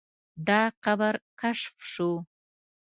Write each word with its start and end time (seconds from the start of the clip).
دا 0.47 0.61
قبر 0.83 1.13
کشف 1.39 1.73
شو. 1.91 2.11